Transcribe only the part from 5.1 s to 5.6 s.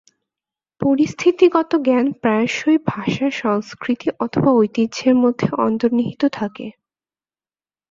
মধ্যে